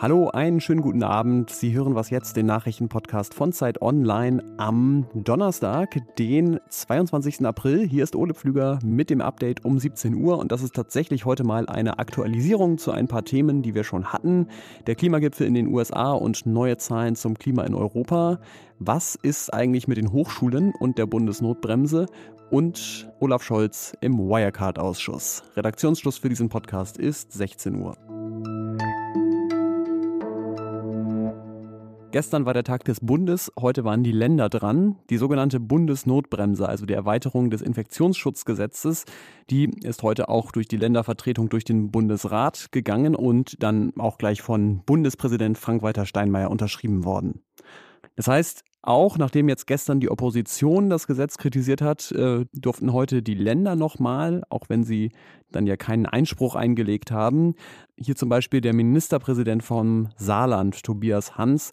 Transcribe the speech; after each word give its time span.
Hallo, 0.00 0.28
einen 0.28 0.60
schönen 0.60 0.80
guten 0.80 1.02
Abend. 1.02 1.50
Sie 1.50 1.74
hören 1.74 1.96
was 1.96 2.10
jetzt, 2.10 2.36
den 2.36 2.46
Nachrichtenpodcast 2.46 3.34
von 3.34 3.52
Zeit 3.52 3.82
Online 3.82 4.44
am 4.56 5.06
Donnerstag, 5.12 5.98
den 6.18 6.60
22. 6.68 7.44
April. 7.44 7.84
Hier 7.84 8.04
ist 8.04 8.14
Ole 8.14 8.32
Pflüger 8.32 8.78
mit 8.84 9.10
dem 9.10 9.20
Update 9.20 9.64
um 9.64 9.80
17 9.80 10.14
Uhr 10.14 10.38
und 10.38 10.52
das 10.52 10.62
ist 10.62 10.76
tatsächlich 10.76 11.24
heute 11.24 11.42
mal 11.42 11.68
eine 11.68 11.98
Aktualisierung 11.98 12.78
zu 12.78 12.92
ein 12.92 13.08
paar 13.08 13.24
Themen, 13.24 13.62
die 13.62 13.74
wir 13.74 13.82
schon 13.82 14.12
hatten. 14.12 14.46
Der 14.86 14.94
Klimagipfel 14.94 15.48
in 15.48 15.54
den 15.54 15.66
USA 15.66 16.12
und 16.12 16.46
neue 16.46 16.76
Zahlen 16.76 17.16
zum 17.16 17.36
Klima 17.36 17.64
in 17.64 17.74
Europa. 17.74 18.38
Was 18.78 19.16
ist 19.16 19.52
eigentlich 19.52 19.88
mit 19.88 19.96
den 19.96 20.12
Hochschulen 20.12 20.72
und 20.78 20.98
der 20.98 21.06
Bundesnotbremse? 21.06 22.06
Und 22.50 23.10
Olaf 23.20 23.42
Scholz 23.42 23.92
im 24.00 24.18
Wirecard-Ausschuss. 24.18 25.42
Redaktionsschluss 25.54 26.16
für 26.16 26.30
diesen 26.30 26.48
Podcast 26.48 26.96
ist 26.96 27.32
16 27.32 27.74
Uhr. 27.74 27.94
Gestern 32.10 32.46
war 32.46 32.54
der 32.54 32.64
Tag 32.64 32.84
des 32.84 33.00
Bundes, 33.00 33.52
heute 33.60 33.84
waren 33.84 34.02
die 34.02 34.12
Länder 34.12 34.48
dran. 34.48 34.96
Die 35.10 35.18
sogenannte 35.18 35.60
Bundesnotbremse, 35.60 36.66
also 36.66 36.86
die 36.86 36.94
Erweiterung 36.94 37.50
des 37.50 37.60
Infektionsschutzgesetzes, 37.60 39.04
die 39.50 39.70
ist 39.84 40.02
heute 40.02 40.30
auch 40.30 40.50
durch 40.50 40.68
die 40.68 40.78
Ländervertretung 40.78 41.50
durch 41.50 41.64
den 41.64 41.90
Bundesrat 41.90 42.72
gegangen 42.72 43.14
und 43.14 43.62
dann 43.62 43.92
auch 43.98 44.16
gleich 44.16 44.40
von 44.40 44.82
Bundespräsident 44.86 45.58
Frank-Walter 45.58 46.06
Steinmeier 46.06 46.50
unterschrieben 46.50 47.04
worden. 47.04 47.42
Das 48.16 48.28
heißt, 48.28 48.64
auch 48.82 49.18
nachdem 49.18 49.48
jetzt 49.48 49.66
gestern 49.66 50.00
die 50.00 50.10
Opposition 50.10 50.88
das 50.88 51.06
Gesetz 51.06 51.36
kritisiert 51.36 51.82
hat, 51.82 52.12
äh, 52.12 52.46
durften 52.52 52.92
heute 52.92 53.22
die 53.22 53.34
Länder 53.34 53.76
nochmal, 53.76 54.44
auch 54.50 54.64
wenn 54.68 54.84
sie 54.84 55.12
dann 55.50 55.66
ja 55.66 55.76
keinen 55.76 56.06
Einspruch 56.06 56.54
eingelegt 56.54 57.10
haben, 57.10 57.54
hier 57.96 58.14
zum 58.14 58.28
Beispiel 58.28 58.60
der 58.60 58.74
Ministerpräsident 58.74 59.62
vom 59.62 60.08
Saarland, 60.16 60.82
Tobias 60.82 61.36
Hans, 61.36 61.72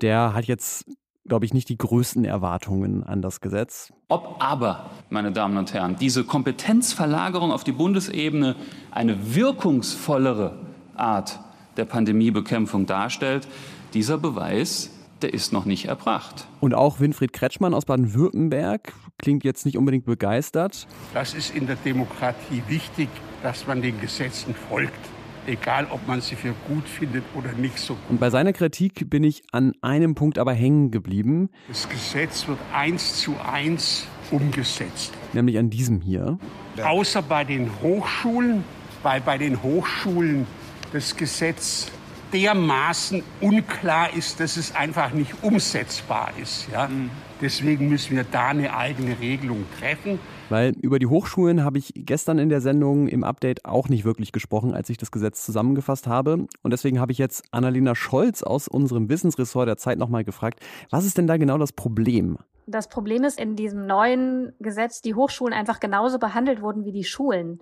der 0.00 0.34
hat 0.34 0.44
jetzt, 0.44 0.86
glaube 1.26 1.44
ich, 1.46 1.52
nicht 1.52 1.68
die 1.68 1.78
größten 1.78 2.24
Erwartungen 2.24 3.02
an 3.02 3.22
das 3.22 3.40
Gesetz. 3.40 3.92
Ob 4.08 4.36
aber, 4.38 4.90
meine 5.10 5.32
Damen 5.32 5.56
und 5.56 5.74
Herren, 5.74 5.96
diese 5.96 6.24
Kompetenzverlagerung 6.24 7.50
auf 7.50 7.64
die 7.64 7.72
Bundesebene 7.72 8.54
eine 8.92 9.34
wirkungsvollere 9.34 10.58
Art 10.94 11.40
der 11.76 11.86
Pandemiebekämpfung 11.86 12.86
darstellt, 12.86 13.48
dieser 13.94 14.18
Beweis 14.18 14.90
der 15.22 15.32
ist 15.34 15.52
noch 15.52 15.64
nicht 15.64 15.86
erbracht. 15.86 16.46
Und 16.60 16.74
auch 16.74 17.00
Winfried 17.00 17.32
Kretschmann 17.32 17.74
aus 17.74 17.84
Baden-Württemberg 17.84 18.92
klingt 19.18 19.44
jetzt 19.44 19.66
nicht 19.66 19.76
unbedingt 19.76 20.04
begeistert. 20.04 20.86
Das 21.14 21.34
ist 21.34 21.54
in 21.54 21.66
der 21.66 21.76
Demokratie 21.76 22.62
wichtig, 22.68 23.08
dass 23.42 23.66
man 23.66 23.82
den 23.82 24.00
Gesetzen 24.00 24.54
folgt 24.68 24.98
egal 25.46 25.86
ob 25.90 26.06
man 26.06 26.20
sie 26.20 26.36
für 26.36 26.54
gut 26.68 26.88
findet 26.88 27.24
oder 27.34 27.52
nicht 27.52 27.78
so 27.78 27.94
gut. 27.94 28.02
Und 28.10 28.20
bei 28.20 28.30
seiner 28.30 28.52
Kritik 28.52 29.08
bin 29.08 29.24
ich 29.24 29.42
an 29.52 29.72
einem 29.80 30.14
Punkt 30.14 30.38
aber 30.38 30.52
hängen 30.52 30.90
geblieben. 30.90 31.50
Das 31.68 31.88
Gesetz 31.88 32.46
wird 32.48 32.58
eins 32.72 33.20
zu 33.20 33.36
eins 33.40 34.06
umgesetzt. 34.30 35.12
Nämlich 35.32 35.58
an 35.58 35.70
diesem 35.70 36.00
hier. 36.00 36.38
Außer 36.82 37.22
bei 37.22 37.44
den 37.44 37.70
Hochschulen, 37.82 38.64
weil 39.02 39.20
bei 39.20 39.38
den 39.38 39.62
Hochschulen 39.62 40.46
das 40.92 41.16
Gesetz 41.16 41.90
dermaßen 42.32 43.22
unklar 43.40 44.12
ist, 44.14 44.40
dass 44.40 44.56
es 44.56 44.74
einfach 44.74 45.12
nicht 45.12 45.32
umsetzbar 45.42 46.30
ist. 46.40 46.68
Ja? 46.72 46.88
Mhm. 46.88 47.10
Deswegen 47.40 47.88
müssen 47.88 48.16
wir 48.16 48.24
da 48.24 48.48
eine 48.48 48.74
eigene 48.74 49.18
Regelung 49.20 49.66
treffen. 49.78 50.18
Weil 50.48 50.72
über 50.80 50.98
die 50.98 51.06
Hochschulen 51.06 51.64
habe 51.64 51.76
ich 51.78 51.92
gestern 51.94 52.38
in 52.38 52.48
der 52.48 52.60
Sendung 52.60 53.08
im 53.08 53.24
Update 53.24 53.64
auch 53.64 53.88
nicht 53.88 54.04
wirklich 54.04 54.32
gesprochen, 54.32 54.74
als 54.74 54.88
ich 54.88 54.96
das 54.96 55.10
Gesetz 55.10 55.44
zusammengefasst 55.44 56.06
habe. 56.06 56.46
Und 56.62 56.70
deswegen 56.70 57.00
habe 57.00 57.12
ich 57.12 57.18
jetzt 57.18 57.44
Annalena 57.50 57.94
Scholz 57.94 58.42
aus 58.42 58.68
unserem 58.68 59.08
Wissensressort 59.08 59.68
der 59.68 59.76
Zeit 59.76 59.98
nochmal 59.98 60.24
gefragt, 60.24 60.60
was 60.90 61.04
ist 61.04 61.18
denn 61.18 61.26
da 61.26 61.36
genau 61.36 61.58
das 61.58 61.72
Problem? 61.72 62.38
Das 62.66 62.88
Problem 62.88 63.24
ist 63.24 63.38
in 63.38 63.54
diesem 63.54 63.86
neuen 63.86 64.52
Gesetz, 64.60 65.02
die 65.02 65.14
Hochschulen 65.14 65.52
einfach 65.52 65.78
genauso 65.78 66.18
behandelt 66.18 66.62
wurden 66.62 66.84
wie 66.84 66.92
die 66.92 67.04
Schulen. 67.04 67.60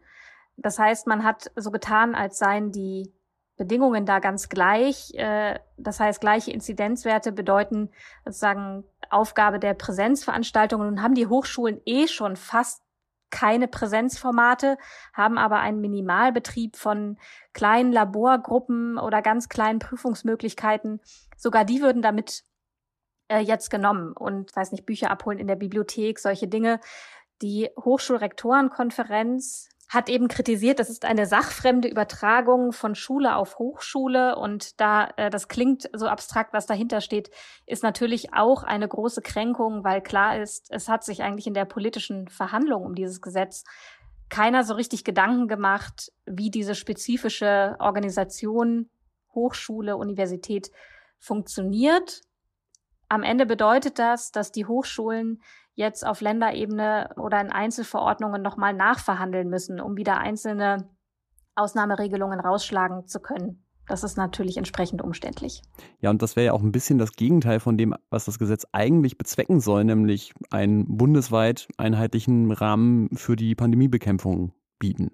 Das 0.57 0.79
heißt, 0.79 1.07
man 1.07 1.25
hat 1.25 1.51
so 1.57 1.71
getan, 1.71 2.15
als 2.15 2.39
seien 2.39 2.71
die 2.71 3.13
Bedingungen 3.57 4.07
da 4.07 4.19
ganz 4.19 4.49
gleich. 4.49 5.15
Äh, 5.15 5.59
das 5.77 6.01
heißt, 6.01 6.21
gleiche 6.21 6.51
Inzidenzwerte 6.51 7.33
bedeuten 7.33 7.91
sozusagen 8.25 8.85
Aufgabe 9.11 9.59
der 9.59 9.75
Präsenzveranstaltungen. 9.75 10.89
Nun 10.89 11.03
haben 11.03 11.15
die 11.15 11.27
Hochschulen 11.27 11.81
eh 11.85 12.09
schon 12.09 12.37
fast 12.37 12.83
keine 13.31 13.67
Präsenzformate, 13.67 14.79
haben 15.13 15.39
aber 15.39 15.59
einen 15.59 15.81
Minimalbetrieb 15.81 16.77
von 16.77 17.19
kleinen 17.53 17.93
Laborgruppen 17.93 18.97
oder 18.97 19.23
ganz 19.23 19.49
kleinen 19.49 19.81
Prüfungsmöglichkeiten. 19.81 21.01
Sogar 21.37 21.65
die 21.65 21.81
würden 21.81 22.01
damit 22.01 22.45
äh, 23.29 23.41
jetzt 23.41 23.71
genommen 23.71 24.13
und, 24.13 24.55
weiß 24.55 24.71
nicht, 24.71 24.87
Bücher 24.87 25.11
abholen 25.11 25.39
in 25.39 25.49
der 25.49 25.57
Bibliothek, 25.57 26.21
solche 26.21 26.47
Dinge. 26.47 26.79
Die 27.43 27.71
Hochschulrektorenkonferenz 27.77 29.69
hat 29.89 30.09
eben 30.09 30.29
kritisiert, 30.29 30.79
das 30.79 30.91
ist 30.91 31.05
eine 31.05 31.27
sachfremde 31.27 31.89
Übertragung 31.89 32.73
von 32.73 32.95
Schule 32.95 33.37
auf 33.37 33.59
Hochschule 33.59 34.37
und 34.37 34.81
da 34.81 35.09
äh, 35.17 35.31
das 35.31 35.49
klingt 35.49 35.89
so 35.93 36.07
abstrakt, 36.07 36.53
was 36.53 36.67
dahinter 36.67 37.01
steht, 37.01 37.31
ist 37.67 37.83
natürlich 37.83 38.35
auch 38.35 38.63
eine 38.63 38.89
große 38.89 39.23
Kränkung, 39.23 39.85
weil 39.85 40.01
klar 40.01 40.41
ist, 40.41 40.67
es 40.71 40.89
hat 40.89 41.05
sich 41.05 41.23
eigentlich 41.23 41.47
in 41.47 41.55
der 41.55 41.65
politischen 41.65 42.29
Verhandlung 42.29 42.85
um 42.85 42.95
dieses 42.95 43.21
Gesetz 43.21 43.65
keiner 44.29 44.65
so 44.65 44.75
richtig 44.75 45.05
Gedanken 45.05 45.49
gemacht, 45.49 46.13
wie 46.27 46.51
diese 46.51 46.75
spezifische 46.75 47.77
Organisation 47.79 48.91
Hochschule, 49.35 49.97
Universität 49.97 50.71
funktioniert. 51.19 52.23
Am 53.09 53.23
Ende 53.23 53.47
bedeutet 53.47 53.99
das, 53.99 54.33
dass 54.33 54.53
die 54.53 54.67
Hochschulen 54.67 55.43
jetzt 55.75 56.07
auf 56.07 56.21
Länderebene 56.21 57.11
oder 57.17 57.41
in 57.41 57.51
Einzelverordnungen 57.51 58.43
nochmal 58.43 58.75
nachverhandeln 58.75 59.49
müssen, 59.49 59.81
um 59.81 59.97
wieder 59.97 60.19
einzelne 60.19 60.89
Ausnahmeregelungen 61.57 62.41
rausschlagen 62.41 63.07
zu 63.07 63.21
können. 63.21 63.65
Das 63.87 64.03
ist 64.03 64.17
natürlich 64.17 64.57
entsprechend 64.57 65.03
umständlich. 65.03 65.61
Ja, 66.01 66.09
und 66.09 66.23
das 66.23 66.37
wäre 66.37 66.47
ja 66.47 66.53
auch 66.53 66.63
ein 66.63 66.73
bisschen 66.73 66.99
das 66.99 67.13
Gegenteil 67.13 67.61
von 67.61 67.77
dem, 67.77 67.95
was 68.09 68.25
das 68.25 68.39
Gesetz 68.39 68.67
eigentlich 68.73 69.19
bezwecken 69.19 69.61
soll, 69.61 69.85
nämlich 69.85 70.33
einen 70.51 70.97
bundesweit 70.97 71.69
einheitlichen 71.77 72.51
Rahmen 72.51 73.11
für 73.15 73.37
die 73.37 73.55
Pandemiebekämpfung 73.55 74.53
bieten. 74.79 75.11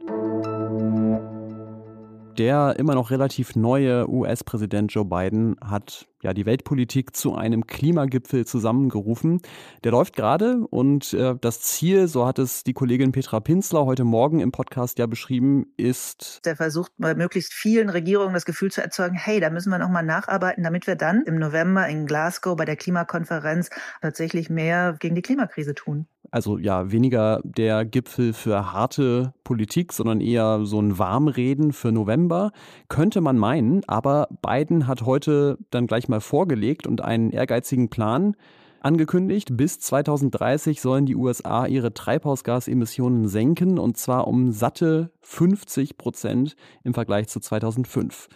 Der 2.41 2.77
immer 2.79 2.95
noch 2.95 3.11
relativ 3.11 3.55
neue 3.55 4.09
US-Präsident 4.09 4.91
Joe 4.95 5.05
Biden 5.05 5.57
hat 5.63 6.09
ja 6.23 6.33
die 6.33 6.47
Weltpolitik 6.47 7.15
zu 7.15 7.35
einem 7.35 7.67
Klimagipfel 7.67 8.47
zusammengerufen. 8.47 9.43
Der 9.85 9.93
läuft 9.93 10.17
gerade 10.17 10.67
und 10.71 11.13
äh, 11.13 11.35
das 11.39 11.61
Ziel, 11.61 12.09
so 12.09 12.27
hat 12.27 12.39
es 12.39 12.65
die 12.65 12.73
Kollegin 12.73 13.13
Petra 13.13 13.41
Pinzler 13.41 13.85
heute 13.85 14.05
Morgen 14.05 14.41
im 14.41 14.53
Podcast 14.53 14.99
ja 14.99 15.05
beschrieben, 15.05 15.67
ist. 15.77 16.41
Der 16.47 16.57
versucht 16.57 16.93
bei 16.97 17.15
möglichst 17.15 17.53
vielen 17.53 17.91
Regierungen 17.91 18.33
das 18.33 18.47
Gefühl 18.47 18.71
zu 18.71 18.81
erzeugen, 18.81 19.17
hey, 19.17 19.39
da 19.39 19.51
müssen 19.51 19.69
wir 19.69 19.79
nochmal 19.79 20.03
nacharbeiten, 20.03 20.65
damit 20.65 20.87
wir 20.87 20.97
dann 20.97 21.25
im 21.27 21.39
November 21.39 21.87
in 21.89 22.07
Glasgow 22.07 22.57
bei 22.57 22.65
der 22.65 22.77
Klimakonferenz 22.77 23.69
tatsächlich 24.01 24.49
mehr 24.49 24.97
gegen 24.99 25.15
die 25.15 25.21
Klimakrise 25.21 25.75
tun. 25.75 26.07
Also 26.31 26.59
ja, 26.59 26.93
weniger 26.93 27.41
der 27.43 27.85
Gipfel 27.85 28.33
für 28.33 28.73
harte 28.73 29.35
Politik, 29.43 29.93
sondern 29.93 30.21
eher 30.21 30.65
so 30.65 30.81
ein 30.81 30.99
Warmreden 30.99 31.73
für 31.73 31.91
November, 31.91 32.53
könnte 32.89 33.21
man 33.21 33.37
meinen. 33.37 33.83
Aber 33.89 34.29
Biden 34.41 34.87
hat 34.87 35.03
heute 35.03 35.59
dann 35.71 35.87
gleich 35.87 36.09
mal 36.09 36.21
vorgelegt 36.21 36.87
und 36.87 37.01
einen 37.01 37.31
ehrgeizigen 37.31 37.91
Plan 37.91 38.37
angekündigt. 38.81 39.57
Bis 39.57 39.81
2030 39.81 40.81
sollen 40.81 41.07
die 41.07 41.17
USA 41.17 41.67
ihre 41.67 41.93
Treibhausgasemissionen 41.93 43.29
senken 43.29 43.79
und 43.79 43.97
zwar 43.97 44.27
um 44.27 44.53
satte 44.53 45.11
50 45.21 45.99
Prozent 45.99 46.57
im 46.85 46.95
Vergleich 46.95 47.29
zu 47.29 47.41
2005. 47.41 48.29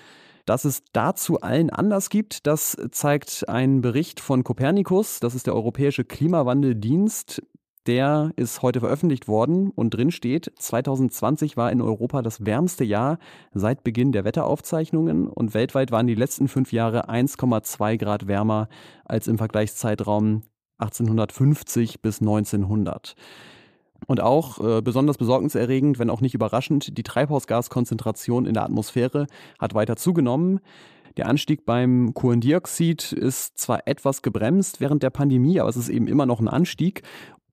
Dass 0.47 0.67
es 0.67 0.83
dazu 0.93 1.41
allen 1.41 1.71
anders 1.71 2.11
gibt, 2.11 2.47
das 2.47 2.77
zeigt 2.91 3.49
ein 3.49 3.81
Bericht 3.81 4.21
von 4.21 4.45
Copernicus, 4.45 5.19
das 5.21 5.35
ist 5.35 5.47
der 5.47 5.55
Europäische 5.55 6.05
Klimawandeldienst. 6.05 7.43
Der 7.87 8.33
ist 8.37 8.63
heute 8.63 8.81
veröffentlicht 8.81 9.29
worden 9.29 9.71
und 9.71 9.91
drin 9.91 10.11
steht, 10.11 10.51
2020 10.59 11.59
war 11.59 11.71
in 11.71 11.83
Europa 11.83 12.23
das 12.23 12.47
wärmste 12.47 12.83
Jahr 12.83 13.19
seit 13.53 13.85
Beginn 13.85 14.11
der 14.11 14.25
Wetteraufzeichnungen 14.25 15.29
und 15.29 15.53
weltweit 15.53 15.91
waren 15.91 16.07
die 16.07 16.15
letzten 16.15 16.49
fünf 16.49 16.73
Jahre 16.73 17.11
1,2 17.11 17.99
Grad 17.99 18.27
wärmer 18.27 18.69
als 19.05 19.29
im 19.29 19.37
Vergleichszeitraum 19.37 20.45
1850 20.79 22.01
bis 22.01 22.21
1900. 22.23 23.17
Und 24.07 24.21
auch 24.21 24.61
äh, 24.61 24.81
besonders 24.81 25.19
besorgniserregend, 25.19 25.99
wenn 25.99 26.11
auch 26.11 26.23
nicht 26.23 26.35
überraschend, 26.35 26.97
die 26.97 27.03
Treibhausgaskonzentration 27.03 28.47
in 28.47 28.55
der 28.55 28.65
Atmosphäre 28.65 29.27
hat 29.59 29.75
weiter 29.75 29.97
zugenommen. 29.97 30.61
Der 31.17 31.29
Anstieg 31.29 31.65
beim 31.65 32.13
Kohlendioxid 32.13 33.13
ist 33.13 33.57
zwar 33.57 33.87
etwas 33.87 34.23
gebremst 34.23 34.81
während 34.81 35.03
der 35.05 35.11
Pandemie, 35.11 35.61
aber 35.61 35.69
es 35.69 35.77
ist 35.77 35.89
eben 35.89 36.09
immer 36.09 36.27
noch 36.27 36.41
ein 36.41 36.49
Anstieg. 36.49 37.03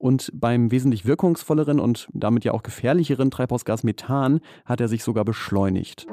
Und 0.02 0.32
beim 0.34 0.72
wesentlich 0.72 1.06
wirkungsvolleren 1.06 1.80
und 1.80 2.10
damit 2.12 2.44
ja 2.44 2.54
auch 2.54 2.64
gefährlicheren 2.64 3.30
Treibhausgas 3.30 3.84
Methan 3.84 4.40
hat 4.66 4.82
er 4.82 4.88
sich 4.88 5.04
sogar 5.04 5.24
beschleunigt. 5.24 6.08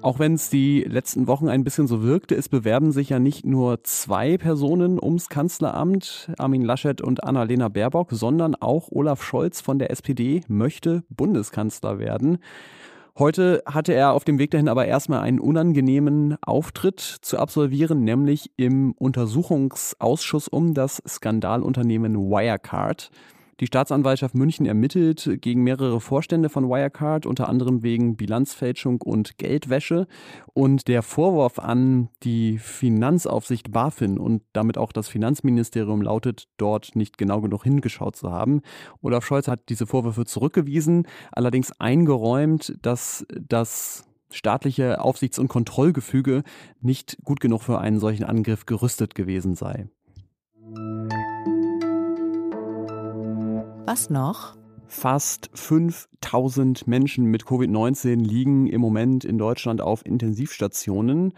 Auch 0.00 0.20
wenn 0.20 0.34
es 0.34 0.50
die 0.50 0.84
letzten 0.84 1.26
Wochen 1.26 1.48
ein 1.48 1.64
bisschen 1.64 1.88
so 1.88 2.04
wirkte, 2.04 2.36
es 2.36 2.48
bewerben 2.48 2.92
sich 2.92 3.08
ja 3.08 3.18
nicht 3.18 3.44
nur 3.44 3.82
zwei 3.82 4.38
Personen 4.38 5.02
ums 5.02 5.28
Kanzleramt, 5.28 6.30
Armin 6.38 6.62
Laschet 6.62 7.00
und 7.00 7.24
Annalena 7.24 7.68
Baerbock, 7.68 8.12
sondern 8.12 8.54
auch 8.54 8.92
Olaf 8.92 9.24
Scholz 9.24 9.60
von 9.60 9.80
der 9.80 9.90
SPD 9.90 10.42
möchte 10.46 11.02
Bundeskanzler 11.08 11.98
werden. 11.98 12.38
Heute 13.16 13.62
hatte 13.64 13.94
er 13.94 14.12
auf 14.12 14.24
dem 14.24 14.40
Weg 14.40 14.50
dahin 14.50 14.68
aber 14.68 14.86
erstmal 14.86 15.20
einen 15.20 15.38
unangenehmen 15.38 16.36
Auftritt 16.42 16.98
zu 16.98 17.38
absolvieren, 17.38 18.02
nämlich 18.02 18.50
im 18.56 18.90
Untersuchungsausschuss 18.90 20.48
um 20.48 20.74
das 20.74 21.00
Skandalunternehmen 21.06 22.16
Wirecard. 22.16 23.12
Die 23.60 23.66
Staatsanwaltschaft 23.66 24.34
München 24.34 24.66
ermittelt 24.66 25.38
gegen 25.40 25.62
mehrere 25.62 26.00
Vorstände 26.00 26.48
von 26.48 26.68
Wirecard, 26.68 27.26
unter 27.26 27.48
anderem 27.48 27.82
wegen 27.82 28.16
Bilanzfälschung 28.16 29.00
und 29.00 29.38
Geldwäsche. 29.38 30.06
Und 30.52 30.88
der 30.88 31.02
Vorwurf 31.02 31.58
an 31.58 32.08
die 32.22 32.58
Finanzaufsicht 32.58 33.70
BaFin 33.70 34.18
und 34.18 34.42
damit 34.52 34.76
auch 34.76 34.92
das 34.92 35.08
Finanzministerium 35.08 36.02
lautet, 36.02 36.48
dort 36.56 36.96
nicht 36.96 37.16
genau 37.18 37.40
genug 37.40 37.64
hingeschaut 37.64 38.16
zu 38.16 38.30
haben. 38.30 38.62
Olaf 39.02 39.24
Scholz 39.24 39.48
hat 39.48 39.68
diese 39.68 39.86
Vorwürfe 39.86 40.24
zurückgewiesen, 40.24 41.06
allerdings 41.32 41.72
eingeräumt, 41.80 42.76
dass 42.82 43.26
das 43.40 44.04
staatliche 44.30 45.00
Aufsichts- 45.00 45.38
und 45.38 45.48
Kontrollgefüge 45.48 46.42
nicht 46.80 47.18
gut 47.22 47.40
genug 47.40 47.62
für 47.62 47.78
einen 47.78 48.00
solchen 48.00 48.24
Angriff 48.24 48.66
gerüstet 48.66 49.14
gewesen 49.14 49.54
sei. 49.54 49.88
Was 53.86 54.08
noch? 54.08 54.56
Fast 54.86 55.50
5000 55.52 56.86
Menschen 56.86 57.26
mit 57.26 57.44
Covid-19 57.44 58.16
liegen 58.16 58.66
im 58.66 58.80
Moment 58.80 59.26
in 59.26 59.36
Deutschland 59.36 59.82
auf 59.82 60.06
Intensivstationen. 60.06 61.34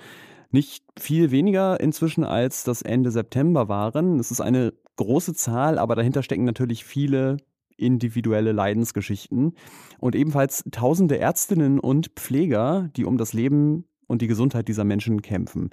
Nicht 0.52 0.84
viel 0.96 1.32
weniger 1.32 1.81
inzwischen 1.81 2.22
als 2.22 2.62
das 2.62 2.82
Ende 2.82 3.10
September 3.10 3.69
waren. 3.69 4.20
Es 4.20 4.31
ist 4.31 4.40
eine 4.40 4.75
große 4.94 5.34
Zahl, 5.34 5.76
aber 5.76 5.96
dahinter 5.96 6.22
stecken 6.22 6.44
natürlich 6.44 6.84
viele 6.84 7.38
individuelle 7.76 8.52
Leidensgeschichten 8.52 9.54
und 9.99 10.14
ebenfalls 10.14 10.62
tausende 10.70 11.19
Ärztinnen 11.19 11.81
und 11.81 12.10
Pfleger, 12.14 12.90
die 12.94 13.04
um 13.04 13.19
das 13.19 13.32
Leben 13.32 13.87
und 14.06 14.22
die 14.22 14.28
Gesundheit 14.28 14.69
dieser 14.69 14.84
Menschen 14.84 15.20
kämpfen. 15.20 15.70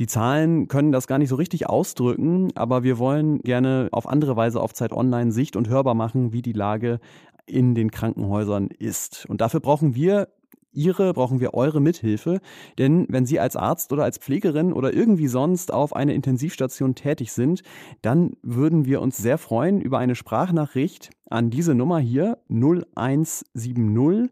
Die 0.00 0.06
Zahlen 0.06 0.66
können 0.66 0.90
das 0.92 1.06
gar 1.06 1.18
nicht 1.18 1.28
so 1.28 1.36
richtig 1.36 1.68
ausdrücken, 1.68 2.48
aber 2.54 2.82
wir 2.82 2.98
wollen 2.98 3.42
gerne 3.42 3.90
auf 3.92 4.08
andere 4.08 4.34
Weise 4.34 4.62
auf 4.62 4.72
Zeit 4.72 4.92
Online 4.92 5.30
sicht- 5.30 5.56
und 5.56 5.68
hörbar 5.68 5.94
machen, 5.94 6.32
wie 6.32 6.40
die 6.40 6.54
Lage 6.54 7.00
in 7.44 7.74
den 7.74 7.90
Krankenhäusern 7.90 8.68
ist. 8.68 9.26
Und 9.28 9.42
dafür 9.42 9.60
brauchen 9.60 9.94
wir 9.94 10.28
Ihre, 10.72 11.12
brauchen 11.12 11.40
wir 11.40 11.52
eure 11.52 11.82
Mithilfe. 11.82 12.40
Denn 12.78 13.04
wenn 13.10 13.26
Sie 13.26 13.40
als 13.40 13.56
Arzt 13.56 13.92
oder 13.92 14.04
als 14.04 14.16
Pflegerin 14.16 14.72
oder 14.72 14.94
irgendwie 14.94 15.28
sonst 15.28 15.70
auf 15.70 15.94
einer 15.94 16.14
Intensivstation 16.14 16.94
tätig 16.94 17.32
sind, 17.32 17.60
dann 18.00 18.38
würden 18.42 18.86
wir 18.86 19.02
uns 19.02 19.18
sehr 19.18 19.36
freuen 19.36 19.82
über 19.82 19.98
eine 19.98 20.14
Sprachnachricht 20.14 21.10
an 21.28 21.50
diese 21.50 21.74
Nummer 21.74 21.98
hier 21.98 22.38
0170 22.48 24.30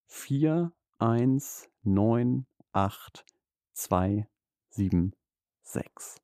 419 0.07 2.47
2, 3.79 4.25
7, 4.71 5.13
6. 5.63 6.19